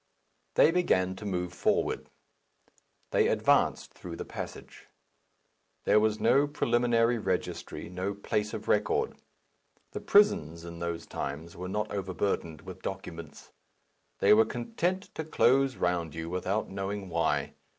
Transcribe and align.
They 0.55 0.71
began 0.71 1.15
to 1.17 1.27
move 1.27 1.53
forward. 1.53 2.09
They 3.11 3.27
advanced 3.27 3.93
through 3.93 4.15
the 4.15 4.25
passage. 4.25 4.87
There 5.83 5.99
was 5.99 6.19
no 6.19 6.47
preliminary 6.47 7.19
registry, 7.19 7.87
no 7.87 8.15
place 8.15 8.51
of 8.55 8.67
record. 8.67 9.13
The 9.91 10.01
prisons 10.01 10.65
in 10.65 10.79
those 10.79 11.05
times 11.05 11.55
were 11.55 11.69
not 11.69 11.91
overburdened 11.91 12.61
with 12.61 12.81
documents. 12.81 13.51
They 14.17 14.33
were 14.33 14.43
content 14.43 15.13
to 15.13 15.23
close 15.23 15.75
round 15.75 16.15
you 16.15 16.31
without 16.31 16.67
knowing 16.67 17.07
why. 17.07 17.53